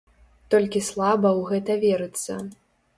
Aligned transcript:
Толькі 0.53 0.81
слаба 0.89 1.29
ў 1.39 1.47
гэта 1.53 1.73
верыцца. 1.87 2.45